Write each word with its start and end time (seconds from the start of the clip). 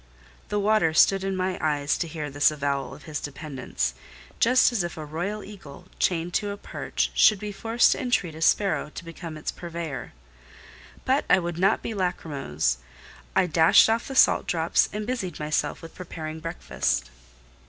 The 0.49 0.57
water 0.59 0.95
stood 0.95 1.23
in 1.23 1.35
my 1.35 1.59
eyes 1.61 1.95
to 1.99 2.07
hear 2.07 2.31
this 2.31 2.49
avowal 2.49 2.95
of 2.95 3.03
his 3.03 3.19
dependence; 3.19 3.93
just 4.39 4.71
as 4.71 4.83
if 4.83 4.97
a 4.97 5.05
royal 5.05 5.43
eagle, 5.43 5.85
chained 5.99 6.33
to 6.33 6.49
a 6.49 6.57
perch, 6.57 7.11
should 7.13 7.37
be 7.37 7.51
forced 7.51 7.91
to 7.91 8.01
entreat 8.01 8.33
a 8.33 8.41
sparrow 8.41 8.89
to 8.95 9.05
become 9.05 9.37
its 9.37 9.51
purveyor. 9.51 10.13
But 11.05 11.25
I 11.29 11.37
would 11.37 11.59
not 11.59 11.83
be 11.83 11.93
lachrymose: 11.93 12.79
I 13.35 13.45
dashed 13.45 13.91
off 13.91 14.07
the 14.07 14.15
salt 14.15 14.47
drops, 14.47 14.89
and 14.91 15.05
busied 15.05 15.39
myself 15.39 15.83
with 15.83 15.93
preparing 15.93 16.39
breakfast. 16.39 17.11